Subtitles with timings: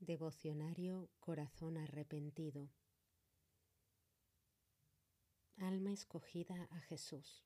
[0.00, 2.70] Devocionario Corazón Arrepentido.
[5.58, 7.44] Alma escogida a Jesús.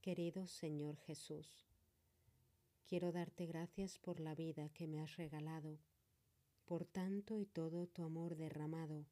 [0.00, 1.66] Querido Señor Jesús,
[2.86, 5.80] quiero darte gracias por la vida que me has regalado,
[6.64, 9.04] por tanto y todo tu amor derramado,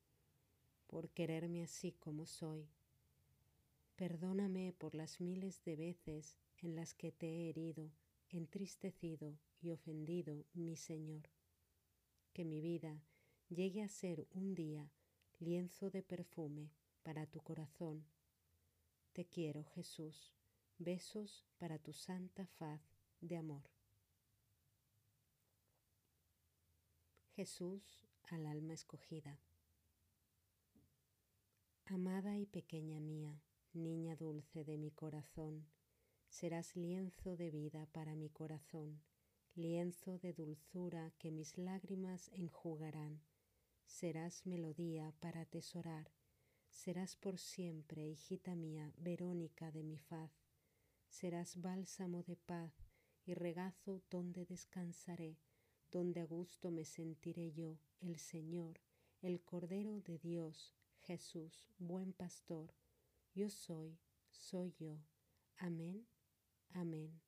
[0.86, 2.68] por quererme así como soy.
[3.96, 7.90] Perdóname por las miles de veces en las que te he herido,
[8.28, 11.30] entristecido y ofendido, mi Señor.
[12.34, 13.02] Que mi vida
[13.48, 14.93] llegue a ser un día
[15.39, 16.70] lienzo de perfume
[17.02, 18.04] para tu corazón.
[19.12, 20.32] Te quiero, Jesús.
[20.79, 22.82] Besos para tu santa faz
[23.20, 23.70] de amor.
[27.36, 29.40] Jesús al alma escogida.
[31.86, 35.67] Amada y pequeña mía, niña dulce de mi corazón,
[36.28, 39.03] serás lienzo de vida para mi corazón
[39.56, 43.20] lienzo de dulzura que mis lágrimas enjugarán.
[43.87, 46.11] Serás melodía para atesorar,
[46.69, 50.33] serás por siempre, hijita mía, Verónica de mi faz.
[51.09, 52.73] Serás bálsamo de paz
[53.25, 55.39] y regazo donde descansaré,
[55.93, 58.81] donde a gusto me sentiré yo, el Señor,
[59.23, 62.75] el Cordero de Dios, Jesús, buen pastor.
[63.34, 63.98] Yo soy,
[64.31, 64.98] soy yo.
[65.56, 66.06] Amén,
[66.71, 67.21] amén.